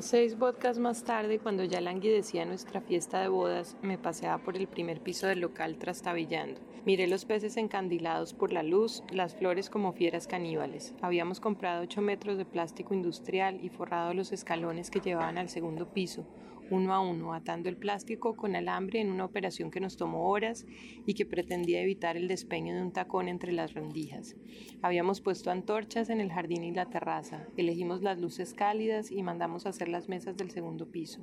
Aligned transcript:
Seis 0.00 0.38
vodkas 0.38 0.78
más 0.78 1.04
tarde, 1.04 1.38
cuando 1.38 1.62
ya 1.64 1.78
languidecía 1.82 2.46
nuestra 2.46 2.80
fiesta 2.80 3.20
de 3.20 3.28
bodas, 3.28 3.76
me 3.82 3.98
paseaba 3.98 4.42
por 4.42 4.56
el 4.56 4.66
primer 4.66 5.02
piso 5.02 5.26
del 5.26 5.40
local 5.40 5.76
trastabillando. 5.76 6.58
Miré 6.86 7.06
los 7.06 7.26
peces 7.26 7.58
encandilados 7.58 8.32
por 8.32 8.50
la 8.50 8.62
luz, 8.62 9.02
las 9.12 9.34
flores 9.34 9.68
como 9.68 9.92
fieras 9.92 10.26
caníbales. 10.26 10.94
Habíamos 11.02 11.38
comprado 11.38 11.82
ocho 11.82 12.00
metros 12.00 12.38
de 12.38 12.46
plástico 12.46 12.94
industrial 12.94 13.60
y 13.62 13.68
forrado 13.68 14.14
los 14.14 14.32
escalones 14.32 14.90
que 14.90 15.00
llevaban 15.00 15.36
al 15.36 15.50
segundo 15.50 15.86
piso, 15.86 16.24
uno 16.70 16.94
a 16.94 17.00
uno, 17.00 17.34
atando 17.34 17.68
el 17.68 17.76
plástico 17.76 18.34
con 18.36 18.56
alambre 18.56 19.00
en 19.00 19.10
una 19.10 19.24
operación 19.24 19.70
que 19.70 19.80
nos 19.80 19.96
tomó 19.96 20.28
horas 20.30 20.66
y 21.06 21.14
que 21.14 21.26
pretendía 21.26 21.82
evitar 21.82 22.16
el 22.16 22.28
despeño 22.28 22.74
de 22.74 22.82
un 22.82 22.92
tacón 22.92 23.28
entre 23.28 23.52
las 23.52 23.74
rendijas. 23.74 24.36
Habíamos 24.82 25.20
puesto 25.20 25.50
antorchas 25.50 26.10
en 26.10 26.20
el 26.20 26.32
jardín 26.32 26.64
y 26.64 26.72
la 26.72 26.86
terraza, 26.86 27.46
elegimos 27.56 28.02
las 28.02 28.20
luces 28.20 28.54
cálidas 28.54 29.10
y 29.10 29.22
mandamos 29.22 29.66
hacer 29.66 29.88
las 29.88 30.08
mesas 30.08 30.36
del 30.36 30.50
segundo 30.50 30.90
piso. 30.90 31.20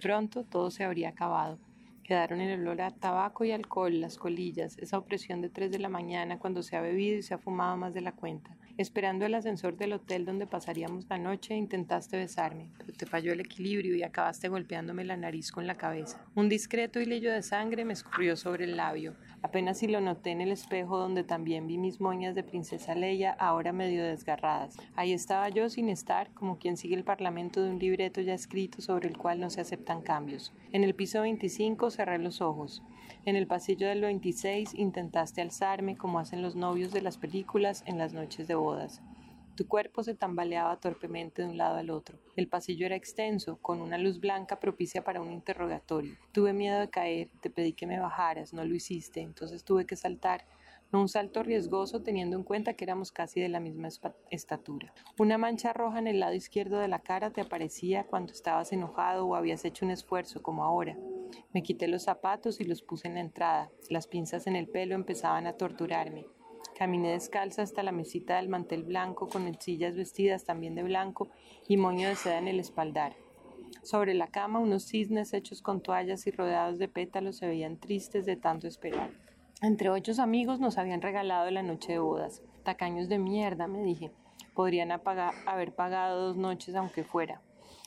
Pronto 0.00 0.44
todo 0.44 0.70
se 0.70 0.84
habría 0.84 1.10
acabado. 1.10 1.58
Quedaron 2.02 2.40
el 2.40 2.60
olor 2.60 2.82
a 2.82 2.90
tabaco 2.90 3.44
y 3.44 3.52
alcohol, 3.52 4.00
las 4.00 4.18
colillas, 4.18 4.76
esa 4.78 4.98
opresión 4.98 5.40
de 5.40 5.48
tres 5.48 5.70
de 5.70 5.78
la 5.78 5.88
mañana 5.88 6.38
cuando 6.38 6.62
se 6.62 6.76
ha 6.76 6.80
bebido 6.80 7.18
y 7.18 7.22
se 7.22 7.34
ha 7.34 7.38
fumado 7.38 7.76
más 7.76 7.94
de 7.94 8.00
la 8.00 8.12
cuenta. 8.12 8.56
Esperando 8.78 9.26
el 9.26 9.34
ascensor 9.34 9.76
del 9.76 9.92
hotel 9.92 10.24
donde 10.24 10.46
pasaríamos 10.46 11.06
la 11.08 11.18
noche, 11.18 11.54
intentaste 11.54 12.16
besarme, 12.16 12.70
pero 12.78 12.92
te 12.94 13.04
falló 13.04 13.32
el 13.32 13.40
equilibrio 13.40 13.94
y 13.94 14.02
acabaste 14.02 14.48
golpeándome 14.48 15.04
la 15.04 15.16
nariz 15.16 15.52
con 15.52 15.66
la 15.66 15.76
cabeza. 15.76 16.24
Un 16.34 16.48
discreto 16.48 16.98
hilillo 16.98 17.30
de 17.30 17.42
sangre 17.42 17.84
me 17.84 17.92
escurrió 17.92 18.34
sobre 18.34 18.64
el 18.64 18.78
labio. 18.78 19.14
Apenas 19.42 19.78
si 19.78 19.88
lo 19.88 20.00
noté 20.00 20.30
en 20.30 20.40
el 20.40 20.52
espejo 20.52 20.96
donde 20.96 21.22
también 21.22 21.66
vi 21.66 21.76
mis 21.76 22.00
moñas 22.00 22.34
de 22.34 22.44
princesa 22.44 22.94
Leia, 22.94 23.32
ahora 23.32 23.72
medio 23.72 24.04
desgarradas. 24.04 24.76
Ahí 24.94 25.12
estaba 25.12 25.48
yo 25.50 25.68
sin 25.68 25.88
estar, 25.88 26.32
como 26.32 26.58
quien 26.58 26.76
sigue 26.76 26.94
el 26.94 27.04
parlamento 27.04 27.62
de 27.62 27.70
un 27.70 27.78
libreto 27.78 28.20
ya 28.22 28.34
escrito 28.34 28.80
sobre 28.80 29.08
el 29.08 29.18
cual 29.18 29.38
no 29.38 29.50
se 29.50 29.60
aceptan 29.60 30.00
cambios. 30.00 30.52
En 30.72 30.82
el 30.82 30.94
piso 30.94 31.20
25 31.20 31.90
cerré 31.92 32.18
los 32.18 32.40
ojos. 32.40 32.82
En 33.24 33.36
el 33.36 33.46
pasillo 33.46 33.86
del 33.86 34.00
26 34.00 34.74
intentaste 34.74 35.40
alzarme 35.40 35.96
como 35.96 36.18
hacen 36.18 36.42
los 36.42 36.56
novios 36.56 36.92
de 36.92 37.02
las 37.02 37.18
películas 37.18 37.84
en 37.86 37.98
las 37.98 38.12
noches 38.12 38.48
de 38.48 38.56
bodas. 38.56 39.00
Tu 39.54 39.68
cuerpo 39.68 40.02
se 40.02 40.14
tambaleaba 40.14 40.80
torpemente 40.80 41.42
de 41.42 41.48
un 41.48 41.58
lado 41.58 41.76
al 41.76 41.90
otro. 41.90 42.18
El 42.36 42.48
pasillo 42.48 42.86
era 42.86 42.96
extenso, 42.96 43.58
con 43.58 43.82
una 43.82 43.98
luz 43.98 44.18
blanca 44.18 44.58
propicia 44.58 45.04
para 45.04 45.20
un 45.20 45.30
interrogatorio. 45.30 46.16
Tuve 46.32 46.54
miedo 46.54 46.80
de 46.80 46.88
caer, 46.88 47.28
te 47.42 47.50
pedí 47.50 47.74
que 47.74 47.86
me 47.86 48.00
bajaras, 48.00 48.54
no 48.54 48.64
lo 48.64 48.74
hiciste, 48.74 49.20
entonces 49.20 49.62
tuve 49.62 49.84
que 49.84 49.94
saltar. 49.94 50.46
No 50.90 51.02
un 51.02 51.08
salto 51.08 51.42
riesgoso 51.42 52.02
teniendo 52.02 52.36
en 52.36 52.44
cuenta 52.44 52.74
que 52.74 52.84
éramos 52.84 53.12
casi 53.12 53.40
de 53.40 53.48
la 53.50 53.60
misma 53.60 53.88
estatura. 54.30 54.92
Una 55.18 55.36
mancha 55.38 55.72
roja 55.72 55.98
en 55.98 56.06
el 56.06 56.20
lado 56.20 56.34
izquierdo 56.34 56.78
de 56.78 56.88
la 56.88 57.00
cara 57.00 57.30
te 57.30 57.42
aparecía 57.42 58.04
cuando 58.04 58.32
estabas 58.32 58.72
enojado 58.72 59.26
o 59.26 59.34
habías 59.34 59.64
hecho 59.66 59.84
un 59.84 59.90
esfuerzo, 59.90 60.42
como 60.42 60.64
ahora. 60.64 60.96
Me 61.52 61.62
quité 61.62 61.88
los 61.88 62.04
zapatos 62.04 62.60
y 62.60 62.64
los 62.64 62.82
puse 62.82 63.08
en 63.08 63.14
la 63.14 63.20
entrada. 63.20 63.70
Las 63.90 64.06
pinzas 64.06 64.46
en 64.46 64.56
el 64.56 64.68
pelo 64.68 64.94
empezaban 64.94 65.46
a 65.46 65.54
torturarme. 65.54 66.26
Caminé 66.76 67.12
descalza 67.12 67.62
hasta 67.62 67.82
la 67.82 67.92
mesita 67.92 68.36
del 68.36 68.48
mantel 68.48 68.84
blanco 68.84 69.28
con 69.28 69.52
sillas 69.60 69.94
vestidas 69.94 70.44
también 70.44 70.74
de 70.74 70.82
blanco 70.82 71.28
y 71.68 71.76
moño 71.76 72.08
de 72.08 72.16
seda 72.16 72.38
en 72.38 72.48
el 72.48 72.60
espaldar. 72.60 73.14
Sobre 73.82 74.14
la 74.14 74.28
cama 74.28 74.58
unos 74.58 74.84
cisnes 74.84 75.32
hechos 75.32 75.62
con 75.62 75.82
toallas 75.82 76.26
y 76.26 76.30
rodeados 76.30 76.78
de 76.78 76.88
pétalos 76.88 77.36
se 77.36 77.46
veían 77.46 77.78
tristes 77.78 78.26
de 78.26 78.36
tanto 78.36 78.66
esperar. 78.66 79.10
Entre 79.60 79.90
ocho 79.90 80.12
amigos 80.20 80.60
nos 80.60 80.78
habían 80.78 81.02
regalado 81.02 81.50
la 81.50 81.62
noche 81.62 81.92
de 81.92 81.98
bodas. 81.98 82.42
Tacaños 82.64 83.08
de 83.08 83.18
mierda, 83.18 83.68
me 83.68 83.82
dije. 83.82 84.12
Podrían 84.54 84.90
haber 84.92 85.74
pagado 85.74 86.28
dos 86.28 86.36
noches 86.36 86.74
aunque 86.74 87.04
fuera. 87.04 87.42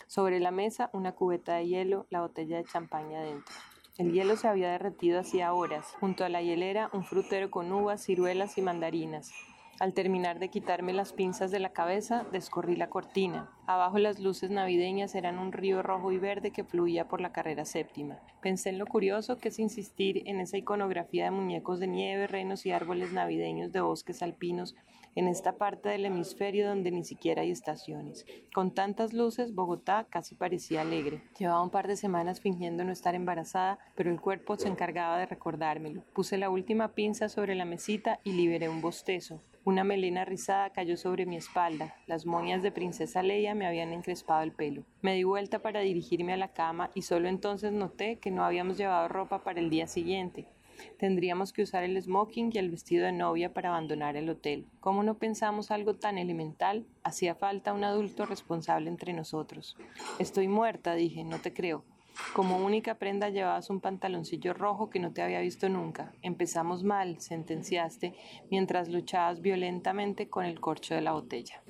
Sobre 0.08 0.40
la 0.40 0.52
mesa 0.52 0.90
una 0.94 1.14
cubeta 1.14 1.56
de 1.56 1.68
hielo, 1.68 2.06
la 2.10 2.22
botella 2.22 2.58
de 2.58 2.66
champaña 2.66 3.20
adentro. 3.20 3.54
El 3.98 4.12
hielo 4.12 4.36
se 4.36 4.48
había 4.48 4.72
derretido 4.72 5.22
hacía 5.22 5.54
horas. 5.54 5.96
Junto 6.00 6.26
a 6.26 6.30
la 6.30 6.42
hielera, 6.42 6.90
un 6.92 7.06
frutero 7.06 7.50
con 7.50 7.72
uvas, 7.72 8.04
ciruelas 8.04 8.58
y 8.58 8.62
mandarinas. 8.62 9.32
Al 9.78 9.94
terminar 9.94 10.40
de 10.40 10.48
quitarme 10.48 10.94
las 10.94 11.12
pinzas 11.12 11.52
de 11.52 11.60
la 11.60 11.74
cabeza, 11.74 12.26
descorrí 12.32 12.78
la 12.78 12.90
cortina. 12.90 13.52
Abajo 13.68 13.98
las 13.98 14.20
luces 14.20 14.50
navideñas 14.50 15.16
eran 15.16 15.38
un 15.38 15.52
río 15.52 15.84
rojo 15.84 16.14
y 16.14 16.18
verde 16.18 16.52
que 16.52 16.64
fluía 16.64 17.10
por 17.10 17.20
la 17.20 17.34
carrera 17.34 17.66
séptima. 17.66 18.18
Pensé 18.42 18.70
en 18.70 18.80
lo 18.80 18.86
curioso 18.86 19.36
que 19.38 19.50
es 19.50 19.60
insistir 19.60 20.24
en 20.28 20.40
esa 20.40 20.58
iconografía 20.58 21.26
de 21.26 21.32
muñecos 21.32 21.82
de 21.82 21.88
nieve, 21.88 22.28
renos 22.28 22.66
y 22.66 22.72
árboles 22.72 23.12
navideños 23.12 23.74
de 23.74 23.82
bosques 23.82 24.22
alpinos 24.22 24.76
en 25.16 25.28
esta 25.28 25.58
parte 25.58 25.90
del 25.90 26.06
hemisferio 26.06 26.68
donde 26.70 26.92
ni 26.92 27.04
siquiera 27.04 27.42
hay 27.42 27.52
estaciones. 27.52 28.26
Con 28.54 28.74
tantas 28.74 29.12
luces, 29.12 29.54
Bogotá 29.54 30.08
casi 30.10 30.36
parecía 30.36 30.82
alegre. 30.82 31.22
Llevaba 31.38 31.64
un 31.64 31.70
par 31.70 31.88
de 31.88 31.98
semanas 31.98 32.40
fingiendo 32.40 32.86
no 32.86 32.94
estar 32.94 33.14
embarazada, 33.14 33.80
pero 33.96 34.10
el 34.10 34.22
cuerpo 34.22 34.56
se 34.58 34.70
encargaba 34.70 35.18
de 35.18 35.26
recordármelo. 35.26 36.04
Puse 36.14 36.38
la 36.38 36.50
última 36.50 36.94
pinza 36.94 37.28
sobre 37.28 37.56
la 37.56 37.66
mesita 37.66 38.20
y 38.24 38.34
liberé 38.34 38.70
un 38.70 38.82
bostezo. 38.82 39.42
Una 39.66 39.84
melena 39.84 40.26
rizada 40.26 40.70
cayó 40.70 40.96
sobre 40.96 41.26
mi 41.26 41.38
espalda. 41.38 41.96
Las 42.06 42.28
moñas 42.28 42.62
de 42.62 42.72
princesa 42.72 43.24
Leia 43.24 43.56
me 43.56 43.66
habían 43.66 43.94
encrespado 43.94 44.44
el 44.44 44.52
pelo. 44.52 44.84
Me 45.02 45.16
di 45.16 45.24
vuelta 45.24 45.64
para 45.64 45.80
dirigirme 45.80 46.34
a 46.34 46.38
la 46.38 46.54
cama 46.54 46.92
y 46.94 47.02
solo 47.02 47.30
entonces 47.30 47.72
noté 47.72 48.20
que 48.20 48.30
no 48.30 48.46
habíamos 48.46 48.78
llevado 48.78 49.08
ropa 49.08 49.44
para 49.44 49.60
el 49.60 49.72
día 49.72 49.88
siguiente. 49.88 50.46
Tendríamos 51.00 51.52
que 51.52 51.64
usar 51.64 51.84
el 51.84 52.00
smoking 52.00 52.52
y 52.54 52.60
el 52.60 52.70
vestido 52.70 53.08
de 53.08 53.12
novia 53.12 53.56
para 53.56 53.70
abandonar 53.70 54.16
el 54.18 54.30
hotel. 54.30 54.68
¿Cómo 54.82 55.02
no 55.02 55.18
pensamos 55.18 55.72
algo 55.72 55.96
tan 55.96 56.20
elemental? 56.20 56.86
Hacía 57.02 57.34
falta 57.34 57.74
un 57.74 57.84
adulto 57.84 58.28
responsable 58.28 58.88
entre 58.88 59.14
nosotros. 59.14 59.76
Estoy 60.20 60.48
muerta, 60.48 60.94
dije, 60.94 61.24
no 61.24 61.40
te 61.40 61.54
creo. 61.54 61.84
Como 62.36 62.58
única 62.58 62.96
prenda 62.96 63.30
llevabas 63.30 63.70
un 63.70 63.80
pantaloncillo 63.80 64.54
rojo 64.54 64.90
que 64.90 65.00
no 65.00 65.14
te 65.14 65.22
había 65.22 65.40
visto 65.40 65.70
nunca. 65.70 66.12
Empezamos 66.22 66.84
mal, 66.84 67.22
sentenciaste, 67.22 68.14
mientras 68.52 68.90
luchabas 68.90 69.40
violentamente 69.40 70.28
con 70.28 70.44
el 70.44 70.60
corcho 70.60 70.96
de 70.96 71.00
la 71.00 71.14
botella. 71.14 71.64